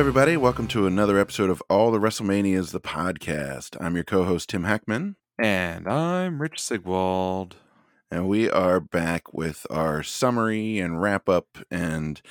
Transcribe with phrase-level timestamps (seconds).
[0.00, 0.34] everybody.
[0.34, 3.76] Welcome to another episode of All the WrestleManias, the podcast.
[3.78, 5.16] I'm your co host, Tim Hackman.
[5.38, 7.56] And I'm Rich Sigwald.
[8.10, 12.22] And we are back with our summary and wrap up and,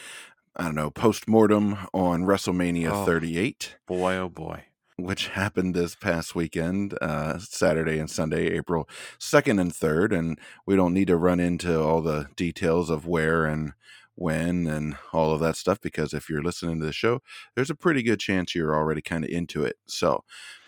[0.55, 3.05] I don't know, post mortem on WrestleMania Oh.
[3.05, 4.63] 38, Boy, oh boy.
[4.97, 10.11] which happened this past weekend, uh, Saturday and Sunday, April 2nd and 3rd.
[10.17, 13.73] And we don't need to run into all the details of where and
[14.19, 17.21] when and all of that stuff because if you're listening to the show,
[17.55, 19.77] there's a pretty good chance you're already kind of into it.
[19.87, 20.23] So,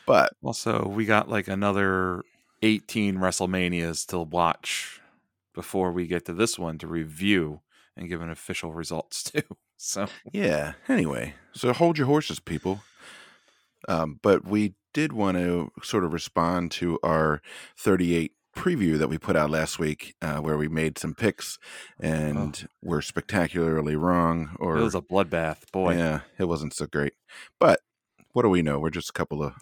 [0.06, 2.24] but Also, we got like another
[2.62, 5.02] 18 WrestleManias to watch
[5.54, 7.62] before we get to this one to review
[7.98, 9.44] and give an official results to.
[9.78, 10.74] So, Yeah.
[10.88, 12.82] Anyway, so hold your horses, people.
[13.88, 17.42] Um, but we did want to sort of respond to our
[17.78, 21.58] 38 preview that we put out last week, uh, where we made some picks
[22.00, 24.56] and were spectacularly wrong.
[24.60, 25.72] Or it was a bloodbath.
[25.72, 27.14] Boy, yeah, it wasn't so great.
[27.60, 27.80] But
[28.34, 28.80] what do we know?
[28.80, 29.54] We're just a couple of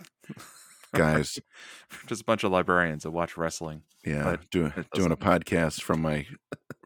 [0.93, 1.39] guys,
[2.07, 6.25] just a bunch of librarians that watch wrestling yeah, doing doing a podcast from my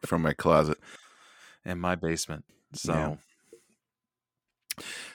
[0.04, 0.78] from my closet.
[1.64, 2.44] in my basement.
[2.74, 3.16] So, Yeah.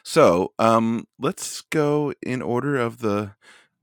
[0.04, 3.34] So, um, let's go in order of the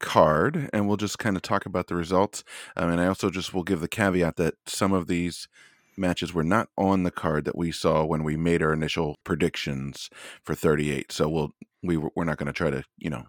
[0.00, 2.44] card, and we'll just kind of talk about the results.
[2.76, 5.48] Um, and I also just will give the caveat that some of these
[5.96, 10.10] matches were not on the card that we saw when we made our initial predictions
[10.44, 11.10] for 38.
[11.12, 11.50] So we'll
[11.82, 13.24] we were- not going to try to you know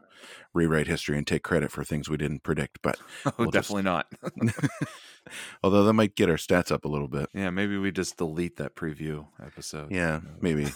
[0.54, 2.80] rewrite history and take credit for things we didn't predict.
[2.82, 4.08] But oh, We'll just- definitely not.
[5.64, 7.30] although that might get our stats up a little bit.
[7.34, 9.92] yeah, maybe we just delete that preview episode.
[9.92, 10.68] Yeah, maybe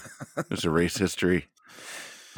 [0.50, 1.46] just erase history.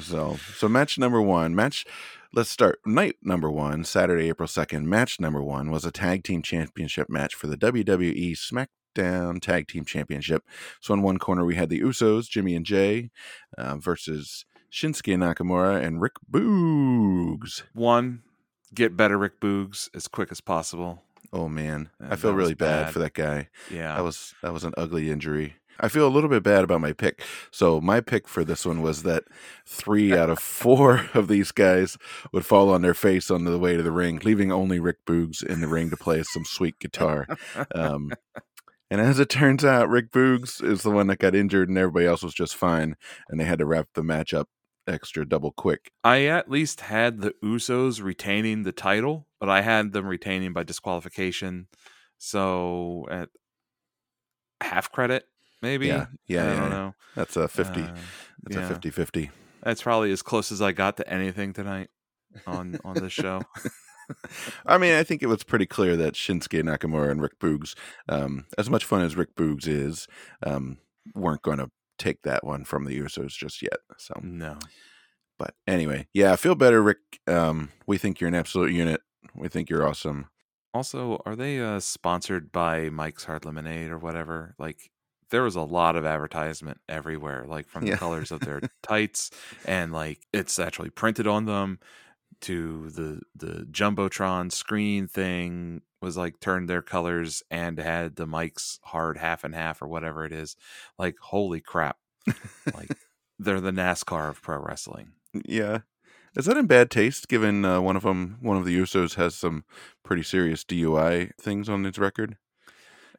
[0.00, 1.84] So, so match number one, match.
[2.32, 4.88] Let's start night number one, Saturday, April second.
[4.88, 9.84] Match number one was a tag team championship match for the WWE SmackDown Tag Team
[9.84, 10.43] Championship.
[10.81, 13.10] So, in one corner we had the Usos, Jimmy and Jay,
[13.56, 17.62] uh, versus Shinsuke Nakamura and Rick Boogs.
[17.72, 18.22] One,
[18.75, 21.03] get better Rick Boogs as quick as possible.
[21.33, 22.93] Oh man, I feel really bad bad.
[22.93, 23.49] for that guy.
[23.71, 23.97] Yeah.
[23.97, 25.56] That was that was an ugly injury.
[25.80, 27.22] I feel a little bit bad about my pick.
[27.50, 29.24] So my pick for this one was that
[29.66, 31.96] three out of four of these guys
[32.32, 35.42] would fall on their face on the way to the ring, leaving only Rick Boogs
[35.44, 37.26] in the ring to play some sweet guitar.
[37.74, 38.12] Um,
[38.90, 42.06] and as it turns out, Rick Boogs is the one that got injured, and everybody
[42.06, 42.96] else was just fine,
[43.28, 44.48] and they had to wrap the match up
[44.86, 45.91] extra double quick.
[46.02, 50.62] I at least had the Usos retaining the title, but I had them retaining by
[50.62, 51.68] disqualification.
[52.18, 53.30] So at
[54.60, 55.24] half credit,
[55.64, 55.86] maybe.
[55.88, 56.69] Yeah, yeah, I yeah, don't yeah.
[56.69, 56.94] know.
[57.16, 57.80] That's a 50.
[57.82, 57.86] Uh,
[58.44, 58.64] That's yeah.
[58.64, 59.30] a 50 50.
[59.62, 61.88] That's probably as close as I got to anything tonight
[62.47, 63.42] on on this show.
[64.66, 67.74] I mean, I think it was pretty clear that Shinsuke Nakamura and Rick Boogs,
[68.06, 70.06] um, as much fun as Rick Boogs is,
[70.42, 70.76] um,
[71.14, 73.78] weren't going to take that one from the Usos just yet.
[73.97, 74.58] So, No.
[75.38, 76.98] but anyway, yeah, I feel better, Rick.
[77.26, 79.00] Um, we think you're an absolute unit.
[79.34, 80.26] We think you're awesome.
[80.74, 84.54] Also, are they uh, sponsored by Mike's Hard Lemonade or whatever?
[84.58, 84.91] Like,
[85.34, 87.95] there was a lot of advertisement everywhere, like from Yeah.
[87.95, 89.31] the colors of their tights,
[89.65, 91.81] and like it's actually printed on them.
[92.43, 98.78] To the the jumbotron screen thing was like turned their colors and had the Mike's
[98.84, 100.55] Hard half and half or whatever it is.
[100.99, 101.97] Like, holy crap!
[102.75, 102.91] Like,
[103.39, 105.12] they're the NASCAR of pro wrestling.
[105.47, 105.81] Yeah.
[106.37, 107.28] Is that in bad taste?
[107.28, 109.65] Given uh, one of them, one of the Usos has some
[110.05, 112.37] pretty serious DUI things on his record.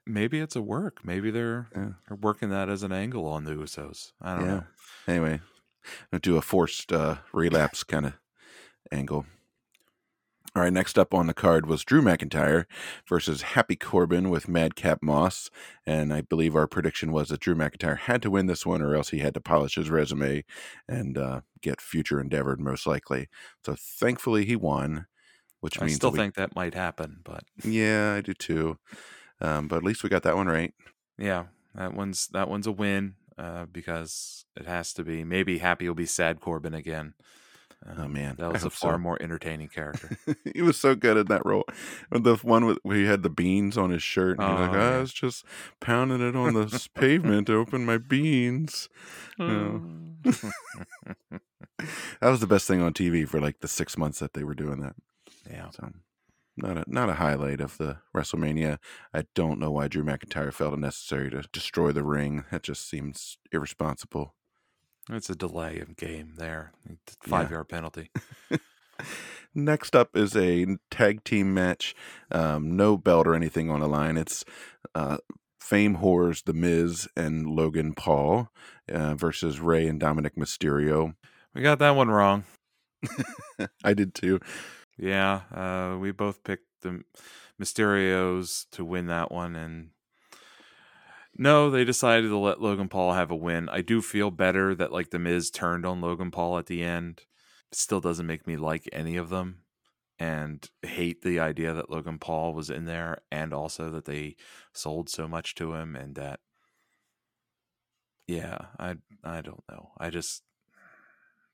[0.07, 1.03] Maybe it's a work.
[1.03, 1.93] Maybe they're Yeah.
[2.07, 4.11] they're working that as an angle on the Usos.
[4.21, 4.51] I don't Yeah.
[4.55, 4.63] know.
[5.07, 5.41] Anyway,
[6.13, 8.13] I'll do a forced uh, relapse kind of
[8.91, 9.25] angle.
[10.55, 12.63] All right, next up on the card was Drew McIntyre
[13.09, 15.49] versus Happy Corbin with Madcap Moss.
[15.85, 18.95] And I believe our prediction was that Drew McIntyre had to win this one or
[18.95, 20.45] else he had to polish his resume
[20.87, 23.27] and uh, get future endeavored, most likely.
[23.65, 25.07] So thankfully he won,
[25.59, 28.77] which I means still that we- think that might happen, but Yeah, I do too.
[29.41, 30.73] Um, but at least we got that one right.
[31.17, 31.45] yeah,
[31.75, 35.23] that one's that one's a win uh, because it has to be.
[35.23, 37.13] Maybe Happy will be sad Corbin again.
[37.87, 38.87] Oh, Um, man, that was a hope so.
[38.87, 40.17] far more entertaining character.
[40.55, 41.65] he was so good at that role.
[42.09, 44.39] The one with, where he had the beans on his shirt.
[44.39, 45.45] And he was like, Oh, "Ah, I was just
[45.81, 48.89] pounding it on the pavement to open my beans.
[49.37, 49.79] Yeah.
[52.21, 54.55] That was the best thing on TV for like the six months that they were
[54.55, 54.95] doing that.
[55.49, 55.91] yeah, So,
[56.57, 58.77] not a not a highlight of the WrestleMania.
[59.13, 62.45] I don't know why Drew McIntyre felt it necessary to destroy the ring.
[62.51, 64.33] That just seems irresponsible.
[65.09, 66.71] it's a delay of game there.
[67.21, 68.11] Five yard penalty.
[69.55, 71.95] Next up is a tag team match.
[72.31, 74.17] Um, no belt or anything on the line.
[74.17, 74.43] It's
[74.93, 75.17] uh,
[75.59, 78.49] Fame Whores, The Miz and Logan Paul
[78.91, 81.15] uh, versus Rey and Dominic Mysterio.
[81.53, 82.43] We got that one wrong.
[83.83, 84.39] I did too.
[84.97, 87.03] Yeah, uh, we both picked the
[87.61, 89.89] Mysterios to win that one, and
[91.37, 93.67] no, they decided to let Logan Paul have a win.
[93.69, 97.23] I do feel better that like the Miz turned on Logan Paul at the end.
[97.71, 99.63] It still doesn't make me like any of them,
[100.17, 104.37] and hate the idea that Logan Paul was in there, and also that they
[104.73, 106.39] sold so much to him, and that
[108.27, 109.91] yeah, I I don't know.
[109.97, 110.43] I just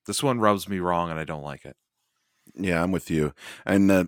[0.05, 1.75] this one rubs me wrong, and I don't like it.
[2.55, 3.33] Yeah, I'm with you.
[3.65, 4.05] And uh,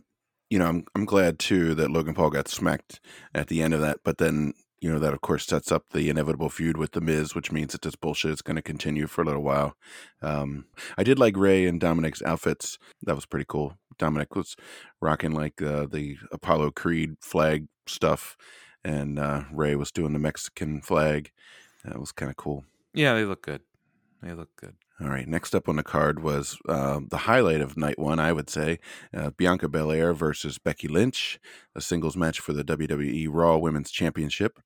[0.49, 2.99] you know, I'm I'm glad too that Logan Paul got smacked
[3.33, 3.99] at the end of that.
[4.03, 7.33] But then you know that of course sets up the inevitable feud with the Miz,
[7.33, 9.75] which means that this bullshit is going to continue for a little while.
[10.21, 10.65] Um,
[10.97, 12.77] I did like Rey and Dominic's outfits.
[13.01, 13.77] That was pretty cool.
[13.97, 14.55] Dominic was
[15.01, 18.35] rocking like uh, the Apollo Creed flag stuff,
[18.83, 21.31] and uh, Rey was doing the Mexican flag.
[21.85, 22.65] That was kind of cool.
[22.93, 23.61] Yeah, they look good.
[24.21, 24.75] They look good.
[25.01, 25.27] All right.
[25.27, 28.79] Next up on the card was uh, the highlight of night one, I would say
[29.15, 31.39] uh, Bianca Belair versus Becky Lynch,
[31.75, 34.59] a singles match for the WWE Raw Women's Championship.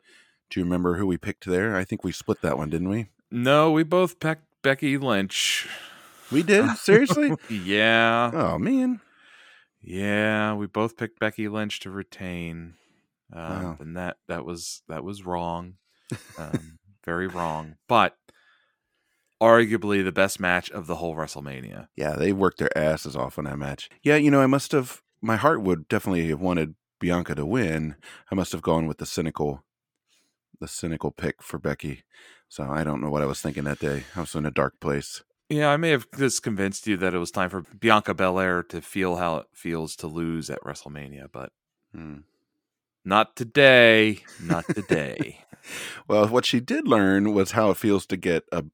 [0.49, 1.75] Do you remember who we picked there?
[1.75, 3.09] I think we split that one, didn't we?
[3.31, 5.67] No, we both picked Becky Lynch.
[6.31, 6.69] We did?
[6.77, 7.33] Seriously?
[7.49, 8.31] yeah.
[8.33, 9.01] Oh, man.
[9.81, 12.73] Yeah, we both picked Becky Lynch to retain.
[13.33, 13.77] Um, Wow.
[13.79, 15.73] And that that was that was wrong.
[16.37, 17.75] Um, very wrong.
[17.87, 18.15] But
[19.41, 21.87] arguably the best match of the whole WrestleMania.
[21.95, 23.89] Yeah, they worked their asses off on that match.
[24.03, 27.95] Yeah, you know, I must have, my heart would definitely have wanted Bianca to win.
[28.31, 29.63] I must have gone with the cynical,
[30.59, 32.03] the cynical pick for Becky.
[32.49, 34.03] So I don't know what I was thinking that day.
[34.15, 35.23] I was in a dark place.
[35.49, 38.81] Yeah, I may have just convinced you that it was time for Bianca Belair to
[38.81, 41.51] feel how it feels to lose at WrestleMania, but
[41.93, 42.19] Hmm.
[43.05, 44.23] not today.
[44.41, 45.39] Not today.
[46.07, 48.65] Well, what she did learn was how it feels to get a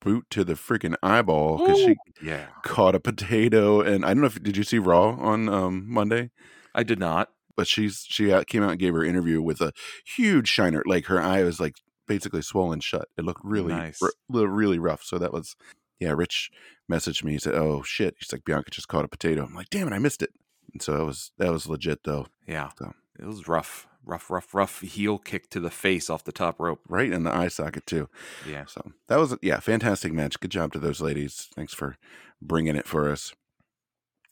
[0.00, 2.46] boot to the freaking eyeball because she yeah.
[2.62, 3.80] caught a potato.
[3.80, 6.30] And I don't know if did you see Raw on um, Monday?
[6.74, 7.30] I did not.
[7.56, 9.72] But she's she came out and gave her interview with a
[10.06, 10.82] huge shiner.
[10.86, 11.74] Like her eye was like
[12.06, 13.08] basically swollen shut.
[13.16, 14.00] It looked really Nice.
[14.00, 14.12] r-
[14.46, 15.02] really rough.
[15.02, 15.56] So that was
[15.98, 16.12] yeah.
[16.12, 16.52] Rich
[16.90, 17.32] messaged me.
[17.32, 19.92] He said, "Oh shit." He's like, "Bianca just caught a potato." I'm like, "Damn it,
[19.92, 20.30] I missed it."
[20.72, 22.26] And so that was that was legit though.
[22.46, 22.70] Yeah.
[22.78, 22.92] So.
[23.18, 23.88] It was rough.
[24.08, 26.80] Rough, rough, rough heel kick to the face off the top rope.
[26.88, 28.08] Right in the eye socket too.
[28.48, 28.64] Yeah.
[28.66, 30.40] So that was yeah, fantastic match.
[30.40, 31.48] Good job to those ladies.
[31.54, 31.98] Thanks for
[32.40, 33.34] bringing it for us.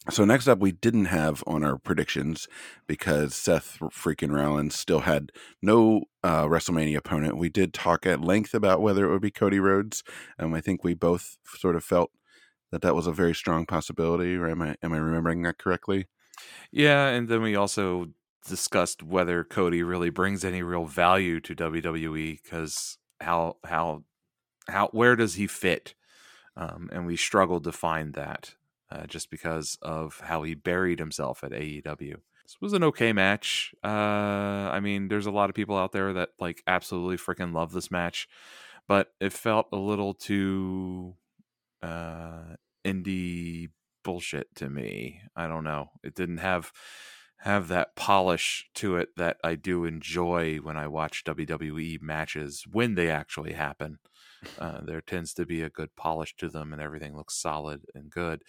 [0.08, 2.46] So next up, we didn't have on our predictions
[2.86, 7.36] because Seth freaking Rollins still had no uh, WrestleMania opponent.
[7.36, 10.04] We did talk at length about whether it would be Cody Rhodes,
[10.38, 12.12] and I think we both sort of felt
[12.70, 14.36] that that was a very strong possibility.
[14.36, 16.06] Or am I am I remembering that correctly?
[16.70, 18.06] Yeah, and then we also
[18.48, 24.04] discussed whether Cody really brings any real value to WWE because how how
[24.68, 25.94] how where does he fit?
[26.56, 28.54] Um, and we struggled to find that
[28.90, 32.16] uh, just because of how he buried himself at AEW.
[32.44, 33.74] This was an okay match.
[33.84, 37.72] Uh, I mean, there's a lot of people out there that like absolutely freaking love
[37.72, 38.28] this match,
[38.86, 41.16] but it felt a little too
[41.82, 43.70] uh, indie
[44.04, 45.20] bullshit to me.
[45.34, 45.90] I don't know.
[46.04, 46.72] It didn't have
[47.46, 52.96] have that polish to it that I do enjoy when I watch WWE matches when
[52.96, 54.00] they actually happen.
[54.58, 58.10] Uh, there tends to be a good polish to them, and everything looks solid and
[58.10, 58.42] good.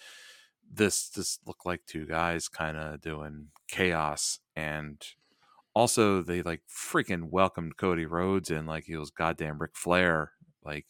[0.67, 4.99] This just looked like two guys kind of doing chaos, and
[5.75, 10.31] also they like freaking welcomed Cody Rhodes in like he was goddamn Ric Flair,
[10.65, 10.87] like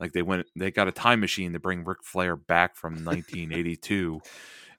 [0.00, 4.22] like they went they got a time machine to bring Ric Flair back from 1982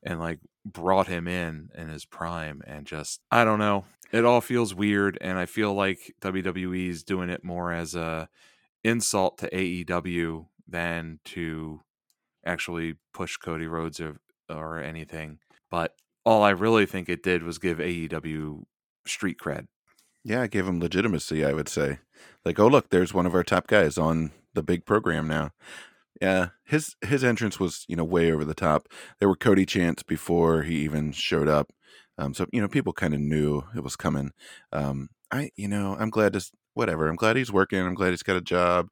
[0.04, 4.42] and like brought him in in his prime and just I don't know it all
[4.42, 8.30] feels weird and I feel like WWE is doing it more as a
[8.84, 11.82] insult to AEW than to
[12.46, 14.18] actually push Cody Rhodes or,
[14.50, 15.40] or anything
[15.70, 18.64] but all I really think it did was give AEW
[19.06, 19.68] street cred
[20.24, 21.44] Yeah, I gave him legitimacy.
[21.44, 22.00] I would say,
[22.46, 25.52] like, oh look, there's one of our top guys on the big program now.
[26.24, 28.88] Yeah, his his entrance was you know way over the top.
[29.20, 31.74] There were Cody chants before he even showed up,
[32.18, 34.32] um, so you know people kind of knew it was coming.
[34.72, 37.10] Um, I you know I'm glad to whatever.
[37.10, 37.80] I'm glad he's working.
[37.80, 38.88] I'm glad he's got a job.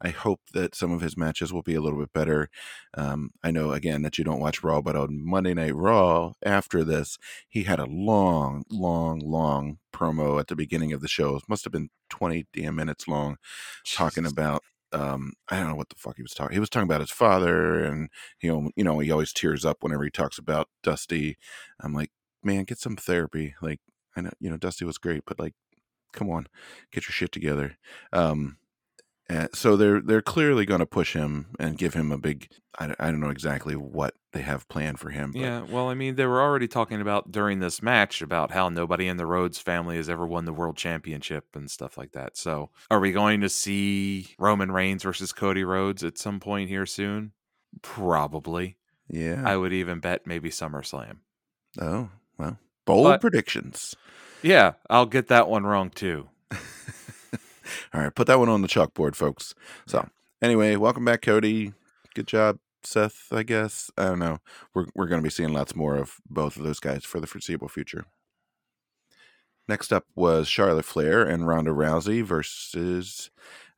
[0.00, 2.50] I hope that some of his matches will be a little bit better.
[2.94, 6.84] Um, I know again that you don't watch Raw, but on Monday Night Raw after
[6.84, 11.34] this, he had a long, long, long promo at the beginning of the show.
[11.34, 13.38] It must have been 20 damn minutes long
[13.84, 14.62] talking about
[14.96, 16.54] um I don't know what the fuck he was talking.
[16.54, 18.08] He was talking about his father and
[18.40, 21.36] you know, you know, he always tears up whenever he talks about Dusty.
[21.80, 22.10] I'm like,
[22.42, 23.54] man, get some therapy.
[23.60, 23.80] Like
[24.16, 25.54] I know, you know, Dusty was great, but like
[26.12, 26.46] come on,
[26.92, 27.76] get your shit together.
[28.12, 28.56] Um
[29.28, 32.48] Uh, so they're they're clearly going to push him and give him a big.
[32.78, 35.32] I, I don't know exactly what they have planned for him.
[35.32, 38.68] But Yeah, well, I mean, they were already talking about during this match about how
[38.68, 42.36] nobody in the Rhodes family has ever won the world championship and stuff like that.
[42.36, 46.86] So, are we going to see Roman Reigns versus Cody Rhodes at some point here
[46.86, 47.32] soon?
[47.82, 48.76] Probably.
[49.08, 49.42] yeah.
[49.44, 51.18] I would even bet maybe SummerSlam.
[51.80, 53.94] oh well, bold But- predictions.
[54.42, 56.28] Yeah, I'll get that one wrong too.
[57.96, 59.54] All right, put that one on the chalkboard, folks.
[59.86, 60.06] So
[60.42, 61.72] anyway, welcome back, Cody.
[62.14, 63.28] Good job, Seth.
[63.32, 64.40] I guess I don't know.
[64.74, 67.26] We're we're going to be seeing lots more of both of those guys for the
[67.26, 68.04] foreseeable future.
[69.66, 73.30] Next up was Charlotte Flair and Ronda Rousey versus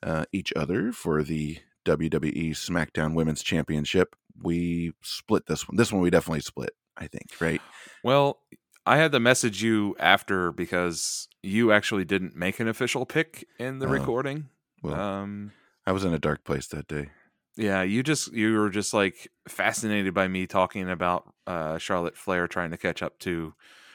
[0.02, 4.16] uh, each other for the WWE SmackDown Women's Championship.
[4.42, 5.76] We split this one.
[5.76, 6.70] This one we definitely split.
[6.96, 7.62] I think, right?
[8.02, 8.40] Well,
[8.84, 13.78] I had to message you after because you actually didn't make an official pick in
[13.78, 14.48] the Oh, recording.
[14.82, 15.52] Well, Um,
[15.86, 17.10] I was in a dark place that day.
[17.56, 22.46] Yeah, you just you were just like fascinated by me talking about uh, Charlotte Flair
[22.46, 23.54] trying to catch up to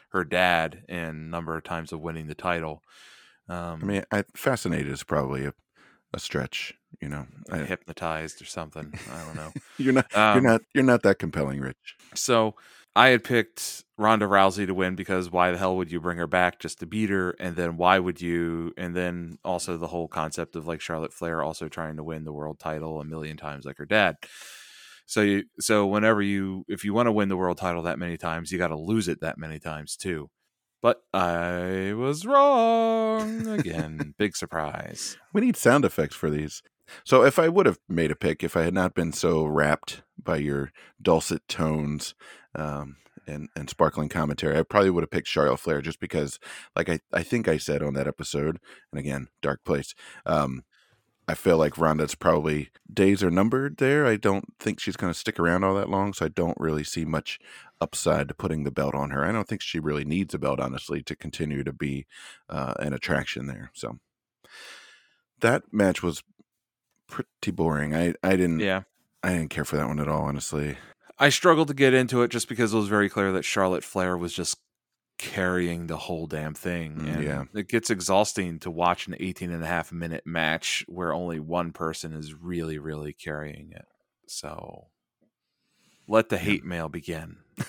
[0.10, 2.82] her dad and number of times of winning the title.
[3.48, 5.54] Um, I mean, I, fascinated is probably a,
[6.14, 6.74] a stretch.
[7.02, 8.94] You know, I, hypnotized or something.
[9.12, 9.54] I don't know.
[9.78, 11.96] you're not Um, you're not you're not that compelling, Rich.
[12.16, 12.56] So
[12.96, 16.28] I had picked Ronda Rousey to win because why the hell would you bring her
[16.28, 17.32] back just to beat her?
[17.40, 18.74] And then why would you?
[18.78, 22.34] And then also the whole concept of like Charlotte Flair also trying to win the
[22.34, 24.18] world title a million times like her dad.
[25.06, 28.18] So you, so whenever you, if you want to win the world title that many
[28.18, 30.30] times, you got to lose it that many times too.
[30.82, 34.14] But I was wrong again.
[34.20, 35.18] Big surprise.
[35.34, 36.62] We need sound effects for these.
[37.06, 40.04] So if I would have made a pick, if I had not been so wrapped
[40.22, 40.72] by your
[41.02, 42.14] dulcet tones
[42.56, 46.40] um, and and sparkling commentary, I probably would have picked Charlotte Flair just because,
[46.76, 48.60] like I, I think I said on that episode,
[48.92, 49.94] and again, dark place.
[50.26, 50.64] Um,
[51.26, 54.06] I feel like Ronda's probably days are numbered there.
[54.06, 56.84] I don't think she's going to stick around all that long, so I don't really
[56.84, 57.40] see much
[57.80, 59.26] upside to putting the belt on her.
[59.26, 62.06] I don't think she really needs a belt, honestly, to continue to be
[62.50, 63.72] uh, an attraction there.
[63.74, 64.00] So
[65.40, 66.24] that match was
[67.08, 67.96] pretty boring.
[67.96, 68.84] I I didn't Yeah.
[69.24, 70.78] I didn't care for that one at all, honestly.
[71.20, 74.18] I struggled to get into it just because it was very clear that Charlotte Flair
[74.18, 74.58] was just
[75.20, 76.96] carrying the whole damn thing.
[76.98, 77.44] Mm, And yeah.
[77.54, 81.72] it gets exhausting to watch an 18 and a half minute match where only one
[81.72, 83.86] person is really, really carrying it.
[84.28, 84.88] So
[86.08, 86.42] let the Yeah.
[86.42, 87.38] hate mail begin.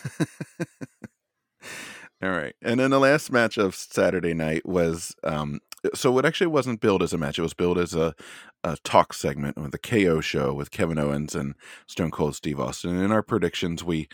[2.23, 2.55] All right.
[2.63, 5.61] And then the last match of Saturday night was um
[5.95, 7.39] so it actually wasn't billed as a match.
[7.39, 8.15] It was billed as a,
[8.63, 11.55] a talk segment with the KO show with Kevin Owens and
[11.87, 12.91] Stone Cold Steve Austin.
[12.91, 14.09] And in our predictions, we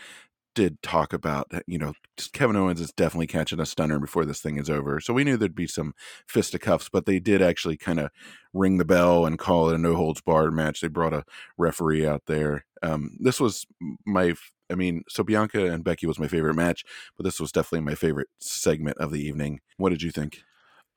[0.53, 1.93] did talk about, you know,
[2.33, 4.99] Kevin Owens is definitely catching a stunner before this thing is over.
[4.99, 5.93] So we knew there'd be some
[6.27, 8.09] fisticuffs, but they did actually kind of
[8.53, 10.81] ring the bell and call it a no holds barred match.
[10.81, 11.23] They brought a
[11.57, 12.65] referee out there.
[12.83, 13.65] Um, this was
[14.05, 14.33] my,
[14.69, 16.83] I mean, so Bianca and Becky was my favorite match,
[17.15, 19.61] but this was definitely my favorite segment of the evening.
[19.77, 20.43] What did you think?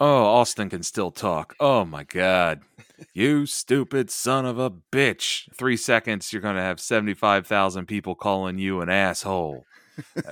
[0.00, 1.54] Oh, Austin can still talk.
[1.60, 2.60] Oh my God.
[3.12, 5.48] You stupid son of a bitch.
[5.54, 9.64] Three seconds, you're going to have 75,000 people calling you an asshole.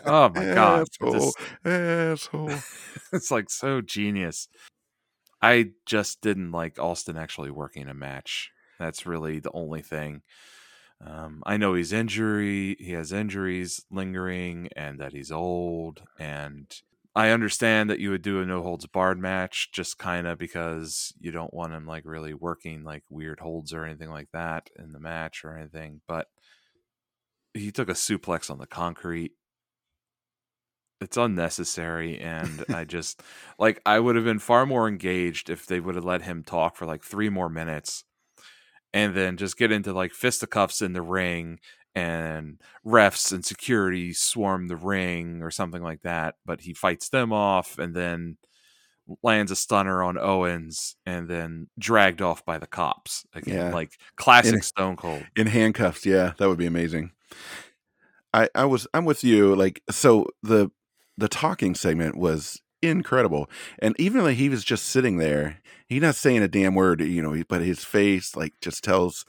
[0.04, 0.86] Oh my God.
[1.00, 2.50] Asshole, Just- asshole.
[3.12, 4.48] it's like so genius.
[5.40, 8.50] I just didn't like Austin actually working a match.
[8.78, 10.22] That's really the only thing.
[11.04, 16.02] Um, I know he's injury, he has injuries lingering, and that he's old.
[16.18, 16.72] And
[17.14, 21.12] I understand that you would do a no holds barred match, just kind of because
[21.20, 24.92] you don't want him like really working like weird holds or anything like that in
[24.92, 26.00] the match or anything.
[26.08, 26.28] But
[27.54, 29.32] he took a suplex on the concrete
[31.02, 33.22] it's unnecessary and i just
[33.58, 36.76] like i would have been far more engaged if they would have let him talk
[36.76, 38.04] for like three more minutes
[38.94, 41.58] and then just get into like fisticuffs in the ring
[41.94, 47.32] and refs and security swarm the ring or something like that but he fights them
[47.32, 48.36] off and then
[49.22, 53.72] lands a stunner on owens and then dragged off by the cops again Yeah.
[53.74, 57.10] like classic And- stone cold in handcuffs yeah that would be amazing
[58.32, 60.70] i i was i'm with you like so the
[61.18, 65.58] the talking segment was incredible and even like he was just sitting there
[65.88, 69.24] he's not saying a damn word you know but his face like just tells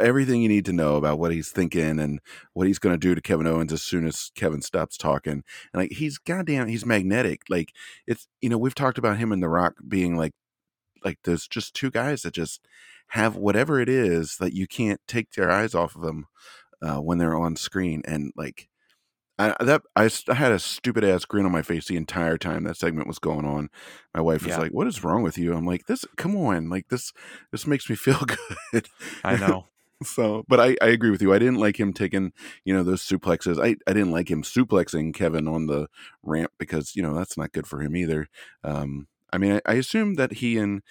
[0.00, 2.20] everything you need to know about what he's thinking and
[2.54, 5.42] what he's going to do to Kevin Owens as soon as Kevin stops talking.
[5.72, 7.42] And like he's goddamn he's magnetic.
[7.48, 7.72] Like
[8.06, 10.32] it's you know, we've talked about him and The Rock being like
[11.04, 12.66] like there's just two guys that just
[13.08, 16.26] have whatever it is that you can't take your eyes off of them
[16.80, 18.68] uh, when they're on screen and like
[19.38, 22.64] I that I, I had a stupid ass grin on my face the entire time
[22.64, 23.70] that segment was going on.
[24.14, 24.58] My wife was Yeah.
[24.58, 27.12] like, "What is wrong with you?" I'm like, "This, come on, like this,
[27.50, 28.20] this makes me feel
[28.72, 28.88] good."
[29.24, 29.68] I know.
[30.04, 31.32] So, but I, I agree with you.
[31.32, 32.32] I didn't like him taking,
[32.64, 33.62] you know, those suplexes.
[33.62, 35.88] I, I didn't like him suplexing Kevin on the
[36.22, 38.28] ramp because you know that's not good for him either.
[38.64, 40.82] Um, I mean, I, I assume that he and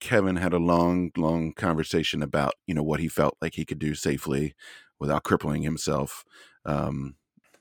[0.00, 3.78] Kevin had a long, long conversation about you know what he felt like he could
[3.78, 4.54] do safely
[4.98, 6.24] without crippling himself.
[6.64, 7.16] Um,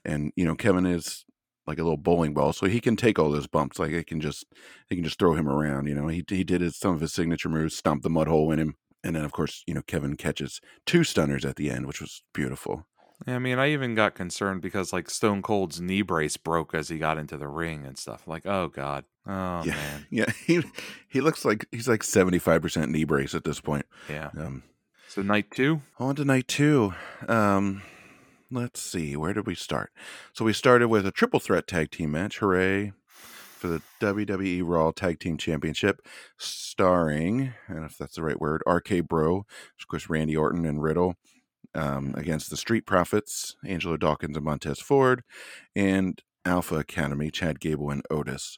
[0.06, 1.26] and you know, Kevin is
[1.68, 3.80] like a little bowling ball, so he can take all those bumps.
[3.80, 4.46] Like it can just,
[4.90, 5.88] he can just throw him around.
[5.88, 8.52] You know, he he did his, some of his signature moves, stomp the mud hole
[8.52, 11.86] in him, and then of course, you know, Kevin catches two stunners at the end,
[11.88, 12.86] which was beautiful.
[13.28, 16.98] I mean, I even got concerned because like Stone Cold's knee brace broke as he
[16.98, 18.28] got into the ring and stuff.
[18.28, 20.64] Like, oh god, oh yeah, man, yeah, he
[21.08, 23.86] he looks like he's like seventy five percent knee brace at this point.
[24.10, 24.32] yeah.
[24.36, 24.64] Um,
[25.08, 26.96] So night two, On to night two.
[27.28, 27.84] Um,
[28.50, 29.92] let's see, where did we start?
[30.34, 32.40] So we started with a triple threat tag team match.
[32.40, 32.94] Hooray
[33.62, 36.02] for the WWE Raw Tag Team Championship,
[36.38, 39.46] starring, and if that's the right word, RK Bro,
[39.80, 41.16] of course, Randy Orton and Riddle.
[41.74, 45.24] Um, against the Street Profits, Angelo Dawkins and Montez Ford,
[45.74, 48.58] and Alpha Academy, Chad Gable and Otis.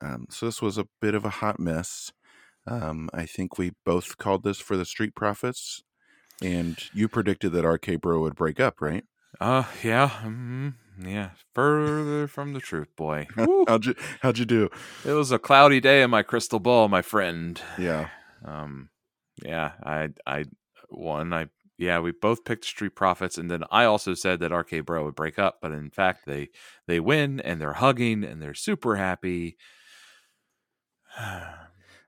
[0.00, 2.12] Um, so this was a bit of a hot mess.
[2.66, 5.84] Um, I think we both called this for the Street Profits,
[6.42, 9.04] and you predicted that RK Bro would break up, right?
[9.40, 13.26] uh, yeah, mm, yeah, further from the truth, boy.
[13.68, 14.70] How'd you How'd you do?
[15.04, 17.60] it was a cloudy day in my crystal ball, my friend.
[17.78, 18.08] Yeah,
[18.44, 18.90] Um,
[19.42, 20.44] yeah, I, I,
[20.88, 21.46] one, I,
[21.76, 25.16] yeah, we both picked Street Profits, and then I also said that RK Bro would
[25.16, 26.50] break up, but in fact, they
[26.86, 29.56] they win and they're hugging and they're super happy.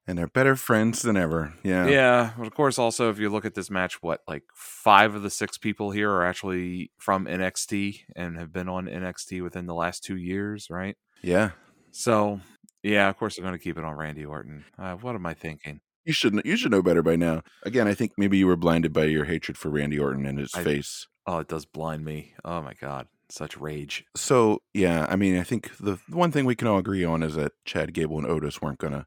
[0.07, 1.55] And they're better friends than ever.
[1.63, 5.15] Yeah, Yeah, but of course, also if you look at this match, what like five
[5.15, 9.67] of the six people here are actually from NXT and have been on NXT within
[9.67, 10.97] the last two years, right?
[11.23, 11.51] yeah.
[11.93, 12.41] So,
[12.83, 14.65] yeah, of course they're going to keep it on Randy Orton.
[14.79, 15.81] Uh, what am I thinking?
[16.05, 17.43] You should you should know better by now.
[17.65, 20.55] Again, I think maybe you were blinded by your hatred for Randy Orton and his
[20.55, 21.07] I- face.
[21.27, 22.35] Oh, it does blind me.
[22.45, 24.05] Oh my god, such rage.
[24.17, 27.35] So yeah, I mean, I think the one thing we can all agree on is
[27.35, 29.07] that Chad Gable and Otis weren't going to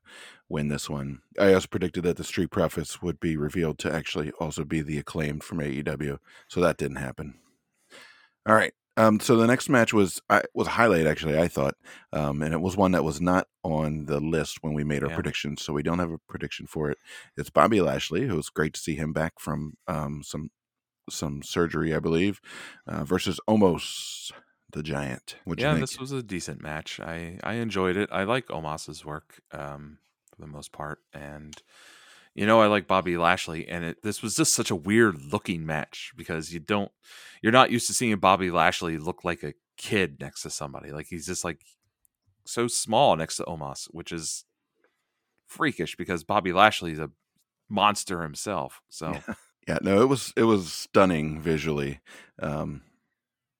[0.49, 1.21] win this one.
[1.39, 4.97] I also predicted that the Street Profits would be revealed to actually also be the
[4.97, 7.39] acclaimed from AEW, so that didn't happen.
[8.47, 8.73] All right.
[8.97, 11.37] Um, so the next match was I, was a highlight actually.
[11.39, 11.75] I thought,
[12.11, 15.09] um, and it was one that was not on the list when we made our
[15.09, 15.15] Yeah.
[15.15, 16.97] predictions, so we don't have a prediction for it.
[17.37, 20.49] It's Bobby Lashley, who was great to see him back from um, some
[21.09, 22.41] some surgery, I believe,
[22.87, 24.31] uh, versus Omos
[24.71, 25.35] the Giant.
[25.45, 26.99] Which yeah, this was a decent match.
[26.99, 28.09] I I enjoyed it.
[28.11, 29.97] I like Omos's work um,
[30.33, 31.55] for the most part, and
[32.35, 33.67] you know I like Bobby Lashley.
[33.67, 36.91] And it, this was just such a weird looking match because you don't
[37.41, 40.91] you're not used to seeing Bobby Lashley look like a kid next to somebody.
[40.91, 41.61] Like he's just like
[42.45, 44.45] so small next to Omos, which is
[45.47, 47.11] freakish because Bobby Lashley is a
[47.69, 48.81] monster himself.
[48.89, 49.17] So
[49.69, 51.99] Yeah, no, it was it was stunning visually.
[52.41, 52.81] Um,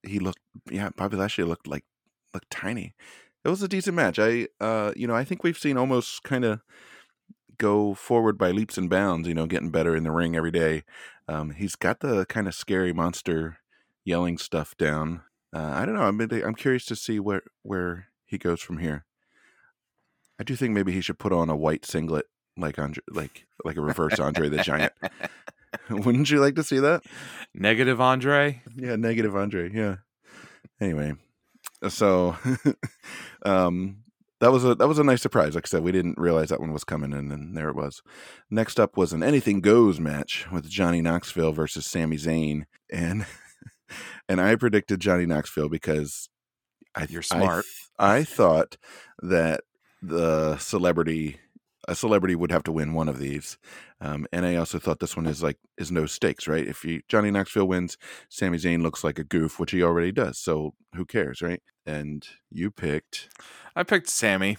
[0.01, 0.39] he looked,
[0.71, 1.83] yeah, Bobby Lashley looked like
[2.33, 2.95] looked tiny.
[3.45, 4.17] It was a decent match.
[4.17, 6.61] I, uh, you know, I think we've seen Omos kind of
[7.59, 9.27] go forward by leaps and bounds.
[9.27, 10.83] You know, getting better in the ring every day.
[11.27, 13.59] Um, he's got the kind of scary monster
[14.03, 15.21] yelling stuff down.
[15.55, 16.01] Uh, I don't know.
[16.01, 19.05] I'm I'm curious to see where where he goes from here.
[20.39, 22.25] I do think maybe he should put on a white singlet
[22.57, 24.93] like Andre, like like a reverse Andre the Giant.
[25.89, 27.03] Wouldn't you like to see that?
[27.53, 28.61] negative Andre.
[28.75, 29.71] Yeah, negative Andre.
[29.71, 29.97] Yeah.
[30.81, 31.13] Anyway,
[31.89, 32.37] so
[33.45, 34.03] um,
[34.39, 35.55] that was a that was a nice surprise.
[35.55, 38.01] Like I said, we didn't realize that one was coming, and then there it was.
[38.49, 43.25] Next up was an anything goes match with Johnny Knoxville versus Sami Zayn, and
[44.29, 46.29] and I predicted Johnny Knoxville because
[46.95, 47.65] I You're smart.
[47.65, 48.77] th- I, thought
[49.21, 49.61] that
[50.01, 51.37] the celebrity
[51.89, 53.57] a celebrity would have to win one of these.
[53.99, 56.65] Um, and I also thought this one is like is no stakes, right?
[56.65, 57.97] If you Johnny Knoxville wins,
[58.29, 60.37] Sami Zayn looks like a goof, which he already does.
[60.37, 61.61] So who cares, right?
[61.85, 63.29] And you picked
[63.75, 64.57] I picked Sami.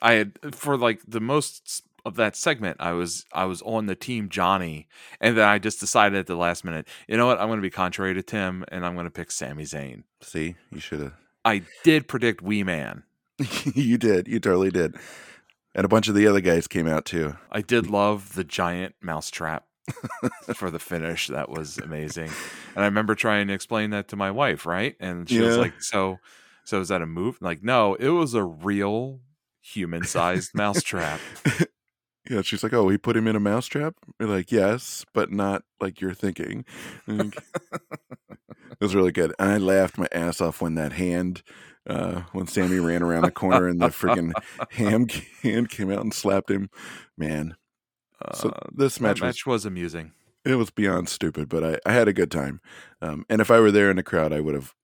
[0.00, 2.76] I had for like the most of that segment.
[2.80, 4.88] I was I was on the team Johnny,
[5.20, 6.86] and then I just decided at the last minute.
[7.08, 7.40] You know what?
[7.40, 10.04] I'm going to be contrary to Tim, and I'm going to pick Sami Zayn.
[10.20, 13.04] see, you should have I did predict Wee Man.
[13.74, 14.96] you did, you totally did.
[15.74, 17.36] And a bunch of the other guys came out too.
[17.50, 19.64] I did love the giant mousetrap
[20.54, 21.28] for the finish.
[21.28, 22.30] That was amazing.
[22.74, 24.96] And I remember trying to explain that to my wife, right?
[25.00, 26.18] And she was like, "So,
[26.64, 29.20] so is that a move?" Like, no, it was a real
[29.60, 31.20] human-sized mousetrap.
[32.28, 35.64] Yeah, she's like, "Oh, he put him in a mousetrap." We're like, "Yes, but not
[35.80, 36.64] like you're thinking."
[37.06, 37.36] Like,
[38.82, 39.32] was really good.
[39.38, 41.42] And I laughed my ass off when that hand,
[41.88, 44.32] uh, when Sami ran around the corner and the freaking
[44.70, 45.06] ham
[45.42, 46.70] hand came out and slapped him.
[47.16, 47.56] Man,
[48.34, 50.12] so Uh, this match was match was amusing.
[50.44, 52.60] it was beyond stupid, but I, I had a good time.
[53.00, 54.74] Um, and if I were there in the crowd, I would have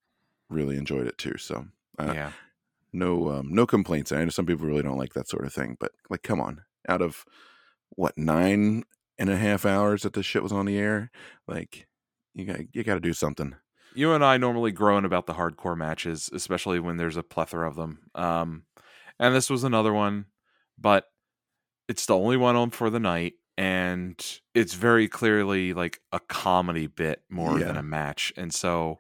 [0.51, 1.37] really enjoyed it too.
[1.39, 1.67] So
[1.99, 2.33] uh, yeah.
[2.93, 4.13] no um, no complaints.
[4.13, 6.63] I know some people really don't like that sort of thing, but like, come on,
[6.89, 7.25] out of
[7.91, 8.85] what nine
[9.19, 11.11] and a half hours that this shit was on the air,
[11.47, 11.87] like
[12.35, 13.55] you got you got to do something.
[13.95, 17.77] You and I normally groan about the hardcore matches, especially when there's a plethora of
[17.77, 18.11] them.
[18.15, 18.63] Um,
[19.19, 20.27] and this was another one,
[20.79, 21.07] but
[21.89, 24.25] it's the only one on for the night, and
[24.55, 28.33] it's very clearly like a comedy bit more than a match.
[28.37, 28.99] And so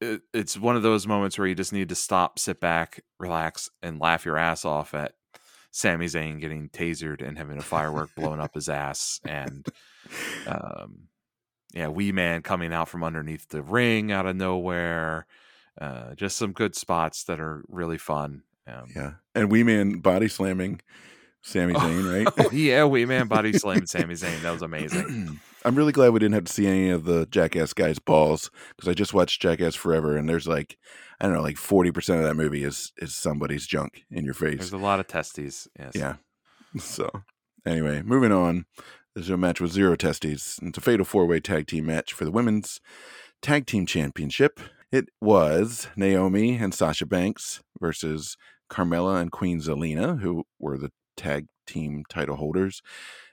[0.00, 3.68] it, it's one of those moments where you just need to stop, sit back, relax,
[3.82, 5.14] and laugh your ass off at
[5.70, 9.66] Sami Zayn getting tasered and having a firework blown up his ass, and
[10.46, 11.07] um,
[11.78, 15.26] yeah, Wee Man coming out from underneath the ring out of nowhere.
[15.80, 18.42] Uh, just some good spots that are really fun.
[18.66, 20.80] Um, Yeah, and Wee Man body slamming
[21.40, 22.32] Sami Zayn, right?
[22.38, 24.42] oh, yeah, Wee Man body slamming Sami Zayn.
[24.42, 25.38] That was amazing.
[25.64, 28.88] I'm really glad we didn't have to see any of the Jackass guys' balls because
[28.88, 30.76] I just watched Jackass Forever, and there's like
[31.20, 34.34] I don't know, like forty percent of that movie is is somebody's junk in your
[34.34, 34.58] face.
[34.58, 35.68] There's a lot of testes.
[35.78, 35.92] Yes.
[35.94, 36.16] Yeah.
[36.80, 37.08] So
[37.64, 38.66] anyway, moving on.
[39.18, 40.60] There's a match with zero testes.
[40.62, 42.80] It's a fatal four way tag team match for the women's
[43.42, 44.60] tag team championship.
[44.92, 48.36] It was Naomi and Sasha Banks versus
[48.70, 52.80] Carmella and Queen Zelina, who were the tag team title holders,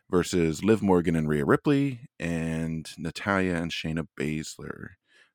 [0.09, 4.87] versus Liv Morgan and Rhea Ripley, and Natalya and Shayna Baszler.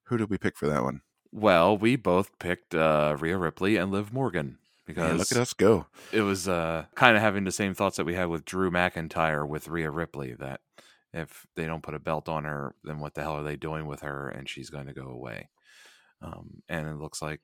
[0.06, 1.02] Who did we pick for that one?
[1.30, 4.58] Well, we both picked uh, Rhea Ripley and Liv Morgan
[4.90, 5.86] because Man, look at us go.
[6.12, 9.46] it was uh, kind of having the same thoughts that we had with Drew McIntyre
[9.46, 10.60] with Rhea Ripley that
[11.12, 13.86] if they don't put a belt on her, then what the hell are they doing
[13.86, 14.28] with her?
[14.28, 15.48] And she's going to go away.
[16.22, 17.40] Um, and it looks like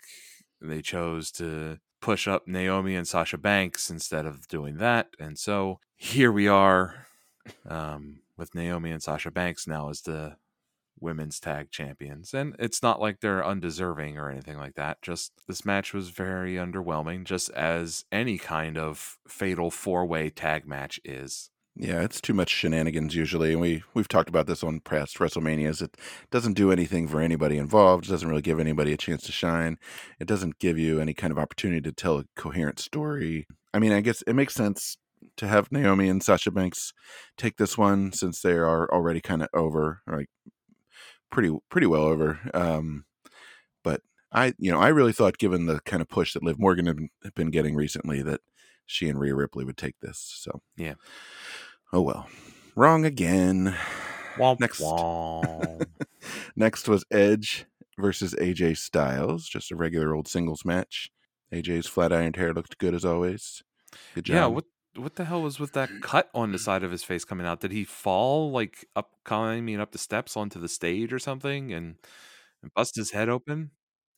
[0.60, 5.08] they chose to push up Naomi and Sasha Banks instead of doing that.
[5.18, 7.06] And so here we are
[7.68, 10.36] um, with Naomi and Sasha Banks now as the
[11.00, 12.32] women's tag champions.
[12.34, 15.02] And it's not like they're undeserving or anything like that.
[15.02, 20.66] Just this match was very underwhelming, just as any kind of fatal four way tag
[20.66, 21.50] match is.
[21.78, 25.82] Yeah, it's too much shenanigans usually, and we we've talked about this on past WrestleManias.
[25.82, 25.94] It
[26.30, 28.06] doesn't do anything for anybody involved.
[28.06, 29.76] It doesn't really give anybody a chance to shine.
[30.18, 33.46] It doesn't give you any kind of opportunity to tell a coherent story.
[33.74, 34.96] I mean, I guess it makes sense
[35.36, 36.94] to have Naomi and Sasha Banks
[37.36, 40.28] take this one since they are already kind of over, like
[41.30, 42.38] pretty pretty well over.
[42.54, 43.04] Um,
[43.84, 46.86] but I, you know, I really thought, given the kind of push that Liv Morgan
[47.22, 48.40] had been, getting recently, that
[48.86, 50.18] she and Rhea Ripley would take this.
[50.18, 50.94] So Yeah.
[51.92, 52.28] Oh well.
[52.74, 53.74] Wrong again.
[54.36, 54.80] Womp Next.
[54.80, 55.86] womp.
[56.56, 57.64] Next was Edge
[57.98, 61.10] versus AJ Styles, just a regular old singles match.
[61.54, 63.62] AJ's flat ironed hair looked good as always.
[64.14, 64.34] Good job.
[64.34, 64.64] yeah, what
[64.96, 67.60] what the hell was with that cut on the side of his face coming out?
[67.60, 71.96] Did he fall like up climbing up the steps onto the stage or something and,
[72.62, 73.70] and bust his head open?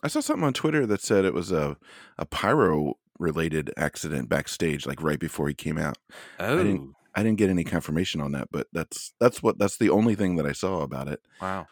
[0.02, 1.76] I saw something on Twitter that said it was a
[2.16, 5.98] a pyro related accident backstage, like right before he came out.
[6.38, 9.90] Oh, didn't- I didn't get any confirmation on that, but that's that's what that's the
[9.90, 11.20] only thing that I saw about it.
[11.40, 11.66] wow.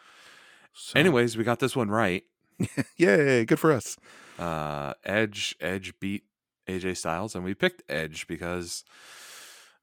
[0.73, 2.23] So, Anyways, we got this one right.
[2.97, 3.95] yay, good for us.
[4.37, 6.23] uh edge edge beat
[6.67, 8.83] aj styles and we picked edge because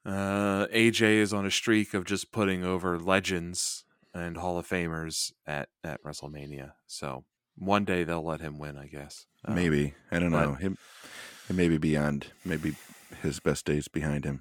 [0.06, 5.32] uh aj is on a streak of just putting over legends and hall of famers
[5.46, 7.24] at at wrestlemania so
[7.56, 10.78] one day they'll let him win i guess Um, Maybe I don't know him.
[11.50, 12.28] It may be beyond.
[12.44, 12.76] Maybe
[13.22, 14.40] his best days behind him.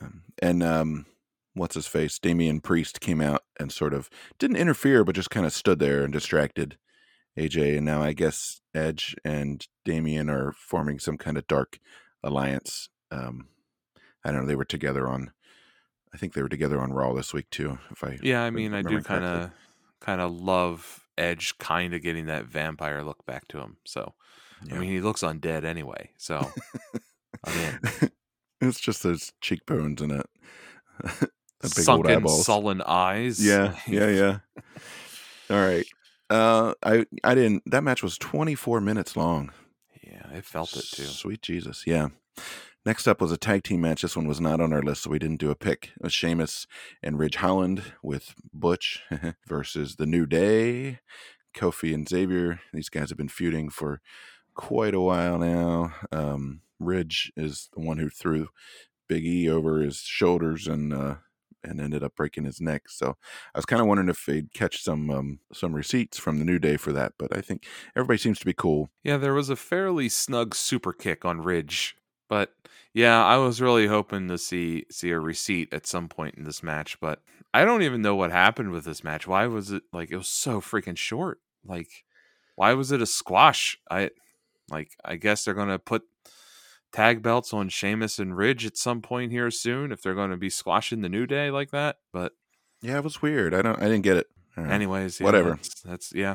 [0.00, 1.04] Um, and um,
[1.52, 2.18] what's his face?
[2.18, 6.02] Damian Priest came out and sort of didn't interfere, but just kind of stood there
[6.02, 6.78] and distracted
[7.38, 7.76] AJ.
[7.76, 11.78] And now I guess Edge and Damian are forming some kind of dark
[12.22, 12.88] alliance.
[13.10, 13.48] Um,
[14.24, 14.46] I don't know.
[14.46, 15.32] They were together on.
[16.12, 17.78] I think they were together on Raw this week too.
[17.92, 19.50] If I yeah i mean i do kind of
[20.00, 24.14] kind of love edge kind of getting that vampire look back to him so
[24.66, 24.74] Yeah.
[24.74, 26.50] i mean he looks undead anyway so
[27.44, 28.10] I'm in.
[28.68, 30.24] it's just those cheekbones and a,
[31.04, 31.28] a
[31.62, 34.38] big sunken sullen eyes Yeah, yeah, yeah.
[35.48, 35.86] All right.
[36.30, 37.64] Uh, I I didn't.
[37.66, 39.52] That match was 24 minutes long.
[40.02, 42.08] yeah i felt it too Sweet Jesus, yeah.
[42.86, 44.00] Next up was a tag team match.
[44.00, 45.90] This one was not on our list, so we didn't do a pick.
[45.96, 46.66] It was Sheamus
[47.02, 49.02] and Ridge Holland with Butch
[49.46, 51.00] versus The New Day,
[51.54, 52.60] Kofi and Xavier.
[52.72, 54.00] These guys have been feuding for
[54.54, 55.92] quite a while now.
[56.10, 58.48] Um, Ridge is the one who threw
[59.08, 61.16] Big E over his shoulders and uh,
[61.64, 62.88] and ended up breaking his neck.
[62.88, 63.16] So
[63.54, 66.58] I was kind of wondering if they'd catch some um, some receipts from the New
[66.58, 67.12] Day for that.
[67.18, 68.90] But I think everybody seems to be cool.
[69.02, 71.96] Yeah, there was a fairly snug super kick on Ridge,
[72.28, 72.54] but
[72.92, 76.62] yeah, I was really hoping to see see a receipt at some point in this
[76.62, 79.26] match, but I don't even know what happened with this match.
[79.26, 81.38] Why was it like it was so freaking short?
[81.64, 82.04] Like
[82.56, 83.78] why was it a squash?
[83.90, 84.10] I
[84.70, 86.02] like I guess they're gonna put
[86.92, 90.50] tag belts on Sheamus and Ridge at some point here soon if they're gonna be
[90.50, 91.96] squashing the New Day like that.
[92.12, 92.32] But
[92.82, 93.54] Yeah, it was weird.
[93.54, 93.78] I don't.
[93.78, 94.26] I didn't get it.
[94.56, 95.50] I anyways, yeah, Whatever.
[95.50, 96.34] That's, that's yeah.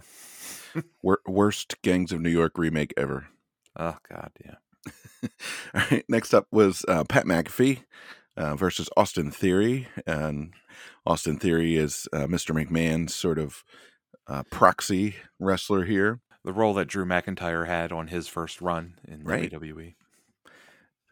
[1.28, 3.28] Worst Gangs of New York remake ever.
[3.78, 4.56] Oh god, yeah.
[5.74, 6.06] All right.
[6.08, 7.84] Next up was uh, Pat McAfee
[8.38, 10.54] uh, versus Austin Theory, and
[11.06, 12.54] Austin Theory is uh, Mr.
[12.56, 13.64] McMahon's sort of
[14.28, 16.20] uh, proxy wrestler here.
[16.44, 19.52] The role that Drew McIntyre had on his first run in Right.
[19.52, 19.96] WWE.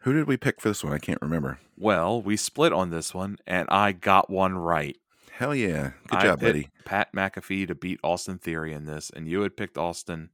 [0.04, 0.92] Who did we pick for this one?
[0.92, 1.58] I can't remember.
[1.78, 4.98] Well, we split on this one, and I got one right.
[5.32, 5.92] Hell yeah!
[6.08, 6.68] Good I job, buddy.
[6.84, 10.28] Pat McAfee to beat Austin Theory in this, and you had picked Austin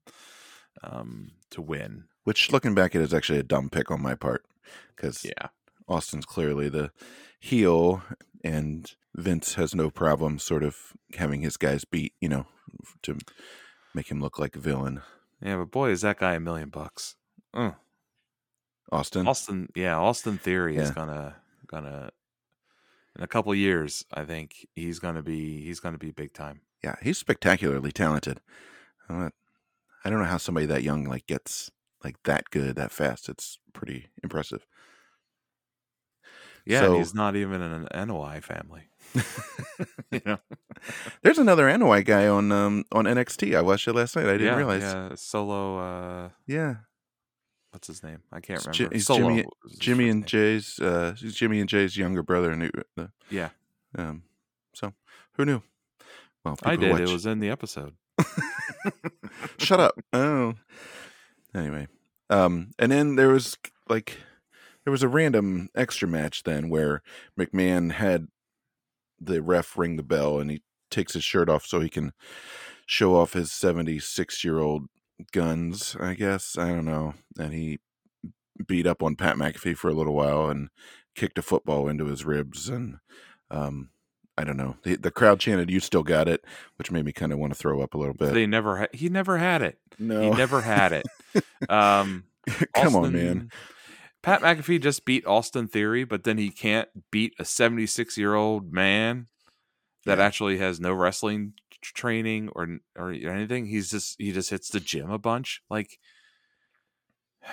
[0.82, 2.04] um, to win.
[2.24, 4.44] Which, looking back, it is actually a dumb pick on my part
[4.96, 5.48] because Yeah,
[5.86, 6.90] Austin's clearly the
[7.38, 8.02] heel,
[8.42, 12.46] and Vince has no problem sort of having his guys beat, you know,
[13.02, 13.18] to
[13.94, 15.00] make him look like a villain.
[15.40, 17.14] yeah, but boy, is that guy a million bucks.
[17.54, 17.72] Uh,
[18.92, 22.10] Austin, Austin, yeah, Austin Theory is gonna gonna
[23.16, 24.04] in a couple years.
[24.12, 26.60] I think he's gonna be he's gonna be big time.
[26.82, 28.40] yeah, he's spectacularly talented.
[29.08, 29.30] Uh,
[30.04, 31.70] I don't know how somebody that young like gets
[32.02, 33.28] like that good that fast.
[33.28, 34.66] It's pretty impressive.
[36.66, 38.88] Yeah, So- he's not even in an Anoa'i family.
[40.12, 40.38] you know,
[41.22, 43.56] There's another Anoa'i guy on um on NXT.
[43.56, 44.26] I watched it last night.
[44.26, 44.82] I didn't yeah, realize.
[44.82, 45.78] Yeah, Solo.
[45.78, 46.76] Uh, Yeah,
[47.70, 48.18] what's his name?
[48.32, 48.72] I can't remember.
[48.76, 49.44] Ji- he's Solo Jimmy-
[49.78, 50.26] Jimmy and name.
[50.26, 52.50] Jay's uh he's Jimmy and Jay's younger brother.
[52.50, 53.50] And uh, Yeah,
[53.96, 54.22] um,
[54.74, 54.92] so
[55.34, 55.62] who knew?
[56.44, 56.92] Well, I did.
[56.92, 57.94] watch- It was in the episode.
[59.58, 59.94] Shut up.
[60.12, 60.54] Oh.
[61.54, 61.88] Anyway.
[62.28, 63.56] Um and then there was
[63.88, 64.18] like
[64.84, 67.02] there was a random extra match then where
[67.38, 68.28] McMahon had
[69.20, 72.12] the ref ring the bell and he takes his shirt off so he can
[72.86, 74.86] show off his 76 year old
[75.32, 76.56] guns, I guess.
[76.58, 77.14] I don't know.
[77.38, 77.80] And he
[78.66, 80.68] beat up on Pat McAfee for a little while and
[81.14, 82.98] kicked a football into his ribs and
[83.50, 83.90] um
[84.38, 84.76] I don't know.
[84.84, 86.42] The, the crowd chanted "You still got it,"
[86.76, 88.32] which made me kind of want to throw up a little bit.
[88.32, 88.88] They never had.
[88.94, 89.78] He never had it.
[89.98, 91.06] no, He never had it.
[91.68, 92.24] Um,
[92.74, 93.50] Come on, man.
[94.22, 98.72] Pat McAfee just beat Austin Theory, but then he can't beat a 76 year old
[98.72, 99.26] man
[100.06, 100.24] that Yeah.
[100.24, 103.66] actually has no wrestling training or or anything.
[103.66, 105.62] He's just he just hits the gym a bunch.
[105.70, 105.98] Like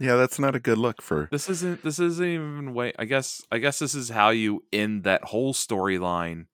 [0.00, 1.28] Yeah, that's not a good look for.
[1.30, 2.94] this isn't this isn't even way.
[2.98, 6.46] I guess I guess this is how you end that whole storyline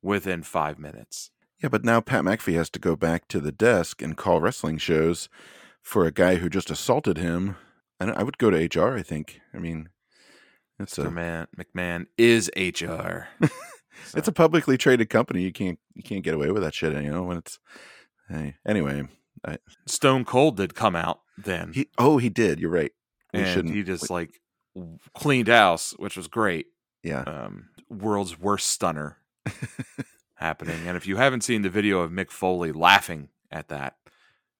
[0.00, 1.30] within five minutes.
[1.62, 4.78] Yeah, but now Pat McAfee has to go back to the desk and call wrestling
[4.78, 5.28] shows
[5.82, 7.56] for a guy who just assaulted him.
[8.00, 8.96] And I would go to HR.
[8.96, 9.40] I think.
[9.52, 9.90] I mean,
[10.78, 11.08] it's Mr.
[11.08, 13.28] a Man McMahon is HR.
[14.14, 15.42] it's a publicly traded company.
[15.42, 16.92] You can't you can't get away with that shit.
[17.02, 17.58] You know when it's.
[18.28, 19.02] Hey, anyway,
[19.86, 21.72] Stone Cold did come out then.
[21.74, 22.58] he oh he did.
[22.60, 22.92] You're right.
[23.32, 24.40] We and he just like
[25.14, 26.66] cleaned house, which was great.
[27.02, 29.18] yeah, Um, world's worst stunner
[30.36, 30.86] happening.
[30.86, 33.96] And if you haven't seen the video of Mick Foley laughing at that,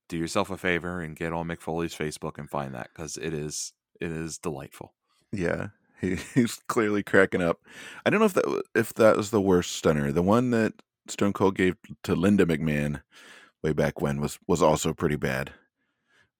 [0.09, 3.33] do yourself a favor and get on Mick Foley's Facebook and find that because it
[3.33, 4.93] is it is delightful.
[5.33, 5.69] Yeah,
[6.01, 7.61] he, he's clearly cracking up.
[8.05, 10.13] I don't know if that if that was the worst stunner.
[10.13, 10.75] The one that
[11.09, 13.03] Stone Cold gave to Linda McMahon
[13.63, 15.53] way back when was was also pretty bad,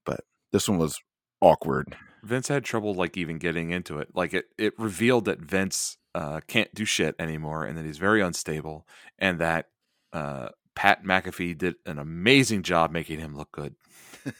[0.05, 0.21] but
[0.53, 1.01] this one was
[1.41, 1.97] awkward.
[2.23, 4.09] Vince had trouble like even getting into it.
[4.15, 8.21] Like it it revealed that Vince uh, can't do shit anymore and that he's very
[8.21, 8.87] unstable
[9.19, 9.67] and that
[10.13, 13.75] uh, Pat McAfee did an amazing job making him look good.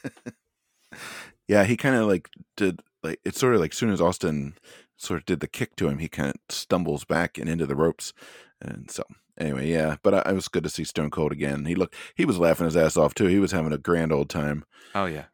[1.47, 4.55] Yeah, he kind of like did like it's sort of like soon as Austin
[4.97, 7.75] sort of did the kick to him, he kind of stumbles back and into the
[7.75, 8.13] ropes,
[8.61, 9.03] and so
[9.37, 9.97] anyway, yeah.
[10.03, 11.65] But I, I was good to see Stone Cold again.
[11.65, 13.27] He looked he was laughing his ass off too.
[13.27, 14.63] He was having a grand old time.
[14.93, 15.25] Oh yeah.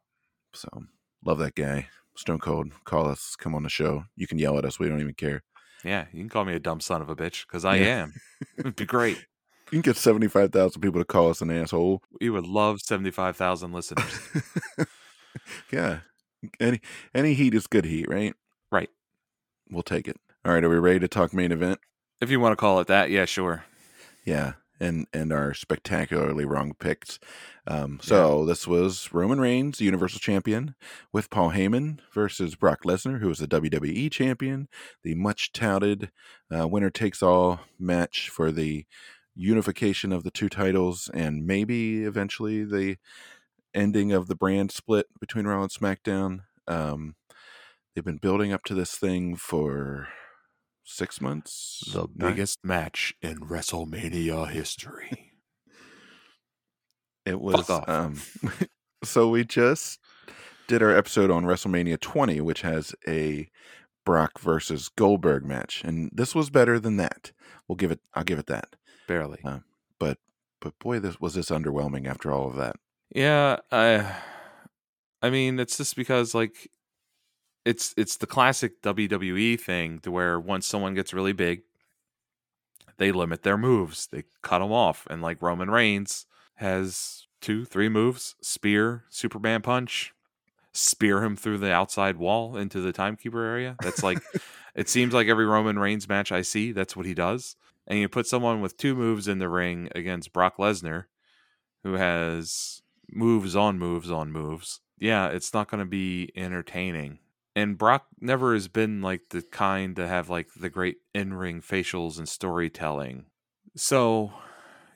[0.53, 0.67] So
[1.25, 1.87] love that guy.
[2.17, 4.03] Stone Cold, call us, come on the show.
[4.15, 4.77] You can yell at us.
[4.79, 5.43] We don't even care.
[5.83, 8.03] Yeah, you can call me a dumb son of a bitch because I Yeah.
[8.03, 8.13] am.
[8.57, 9.25] It'd be great.
[9.71, 12.03] You can get 75,000 people to call us an asshole.
[12.19, 14.19] We would love 75,000 listeners.
[15.71, 15.99] yeah.
[16.59, 16.81] Any
[17.13, 18.33] any heat is good heat, right?
[18.69, 18.89] Right.
[19.71, 20.17] We'll take it.
[20.45, 21.79] All right, are we ready to talk main event?
[22.19, 23.65] If you want to call it that, yeah, sure.
[24.25, 24.53] Yeah.
[24.79, 27.19] and and our spectacularly wrong picks.
[27.67, 30.75] Um, so this was Roman Reigns, the Universal Champion,
[31.13, 34.67] with Paul Heyman versus Brock Lesnar, who was the WWE Champion,
[35.03, 36.11] the much touted
[36.55, 38.85] uh, winner takes all match for the
[39.35, 42.97] unification of the two titles, and maybe eventually the
[43.73, 46.41] ending of the brand split between Raw and SmackDown.
[46.67, 47.15] Um,
[47.95, 50.07] they've been building up to this thing for
[50.83, 51.83] six months.
[51.91, 55.27] The nine- biggest match in WrestleMania history.
[57.25, 58.19] It was um
[59.03, 59.99] so we just
[60.67, 63.47] did our episode on WrestleMania 20 which has a
[64.05, 67.31] Brock versus Goldberg match and this was better than that.
[67.67, 68.75] We'll give it I'll give it that.
[69.07, 69.37] Barely.
[69.43, 69.59] Uh,
[69.99, 70.17] But
[70.59, 72.77] but boy this was this underwhelming after all of that.
[73.13, 74.15] Yeah, I
[75.21, 76.71] I mean, it's just because like
[77.65, 81.61] it's it's the classic WWE thing to where once someone gets really big,
[82.97, 84.07] they limit their moves.
[84.07, 90.13] They cut them off and like Roman Reigns has two, three moves, spear, Superman punch,
[90.73, 93.75] spear him through the outside wall into the timekeeper area.
[93.81, 94.19] That's like
[94.75, 97.55] it seems like every Roman Reigns match I see, that's what he does.
[97.87, 101.05] And you put someone with two moves in the ring against Brock Lesnar
[101.83, 104.81] who has moves on moves on moves.
[104.97, 107.19] Yeah, it's not going to be entertaining.
[107.55, 112.17] And Brock never has been like the kind to have like the great in-ring facials
[112.17, 113.25] and storytelling.
[113.75, 114.31] So,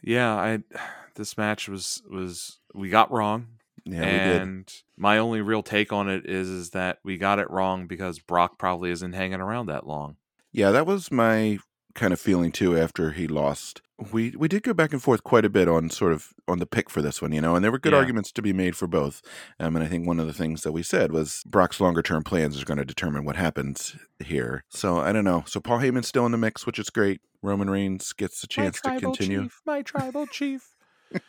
[0.02, 0.60] yeah, I
[1.16, 3.48] this match was was we got wrong
[3.86, 4.42] Yeah, we did.
[4.42, 8.20] and my only real take on it is is that we got it wrong because
[8.20, 10.18] Brock probably isn't hanging around that long.
[10.52, 11.60] Yeah, that was my
[11.94, 13.82] kind of feeling too after he lost.
[14.12, 16.66] We we did go back and forth quite a bit on sort of on the
[16.66, 18.00] pick for this one, you know, and there were good Yeah.
[18.00, 19.22] arguments to be made for both.
[19.60, 22.24] Um, and I think one of the things that we said was Brock's longer term
[22.24, 24.66] plans is going to determine what happens here.
[24.70, 25.44] So I don't know.
[25.48, 27.22] So Paul Heyman's still in the mix, which is great.
[27.42, 29.44] Roman Reigns gets a chance to continue.
[29.44, 30.76] chief, my tribal chief.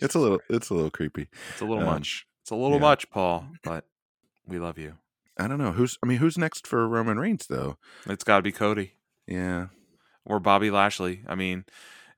[0.00, 1.28] It's a little it's a little creepy.
[1.52, 2.26] It's a little um, much.
[2.42, 2.82] It's a little yeah.
[2.82, 3.84] much, Paul, but
[4.46, 4.94] we love you.
[5.38, 5.98] I don't know who's.
[6.02, 7.76] I mean, who's next for Roman Reigns though?
[8.06, 8.92] It's got to be Cody
[9.26, 9.68] Yeah,
[10.26, 11.22] or Bobby Lashley.
[11.26, 11.64] I mean,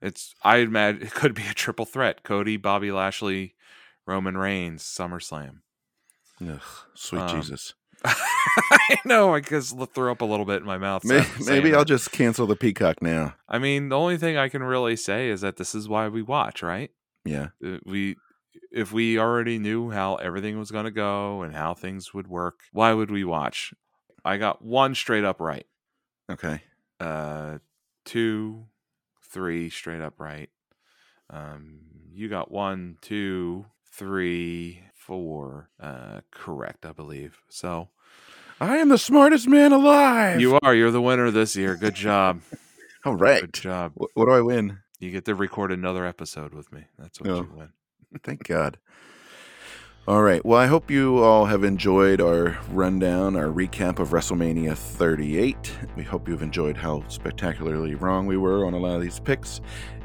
[0.01, 3.55] it's I imagine it could be a triple threat: Cody, Bobby Lashley,
[4.05, 5.59] Roman Reigns, SummerSlam.
[6.41, 6.59] Ugh,
[6.93, 7.73] sweet Um, Jesus.
[8.05, 11.03] I know, I guess throw up a little bit in my mouth.
[11.03, 13.35] May- saying Maybe I'll just cancel the Peacock now.
[13.47, 16.21] I mean, the only thing I can really say is that this is why we
[16.21, 16.91] watch, right?
[17.25, 18.15] Yeah, Uh, We,
[18.71, 22.61] if we already knew how everything was going to go and how things would work,
[22.71, 23.73] why would we watch?
[24.23, 25.65] I got one straight up right.
[26.31, 26.61] okay.
[26.99, 27.57] Uh,
[28.09, 28.65] two,
[29.31, 30.49] three straight up right.
[31.29, 31.79] Um,
[32.11, 35.69] you got one, two, three, four.
[35.79, 37.37] Uh, correct, I believe.
[37.49, 37.89] So
[38.59, 40.41] I am the smartest man alive.
[40.41, 40.73] you are.
[40.73, 41.75] You're the winner this year.
[41.75, 42.41] Good job.
[43.05, 43.41] All right.
[43.41, 43.91] Good job.
[43.95, 44.79] What, what do I win?
[44.99, 46.85] You get to record another episode with me.
[46.97, 47.35] That's what Oh.
[47.43, 47.69] you win.
[48.23, 48.77] Thank God.
[50.07, 50.43] All right.
[50.43, 55.71] Well, I hope you all have enjoyed our rundown, our recap of WrestleMania 38.
[55.95, 59.61] We hope you've enjoyed how spectacularly wrong we were on a lot of these picks.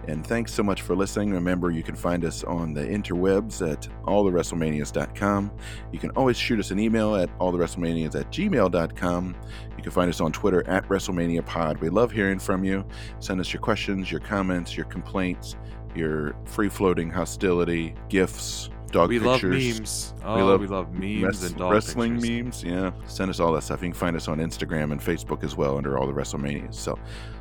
[0.06, 1.30] And thanks so much for listening.
[1.30, 5.50] Remember, you can find us on the interwebs at allthewrestlemanias.com.
[5.90, 9.36] You can always shoot us an email at allthewrestlemanias at gmail.com.
[9.78, 11.80] You can find us on Twitter at WrestleManiaPod.
[11.80, 12.84] We love hearing from you.
[13.20, 15.56] Send us your questions, your comments, your complaints,
[15.94, 19.52] your free floating hostility, gifts, dog we pictures.
[19.52, 20.14] love memes.
[20.24, 22.44] Oh, love we love memes and dog wrestling pictures.
[22.44, 22.92] memes, yeah.
[23.06, 23.82] Send us all that stuff.
[23.82, 26.74] You can find us on Instagram and Facebook as well under all the WrestleManias.
[26.74, 26.98] So,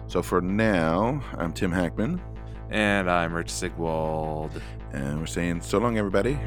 [0.08, 2.20] so for now, I'm Tim Hackman,
[2.72, 4.62] And I'm Rich Sigwald.
[4.92, 6.38] and we're saying so long, everybody.